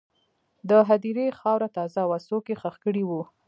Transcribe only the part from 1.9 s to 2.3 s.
وه،